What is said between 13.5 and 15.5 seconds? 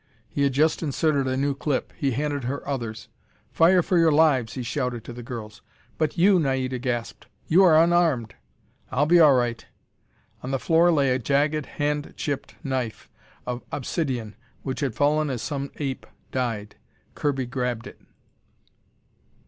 obsidion which had fallen as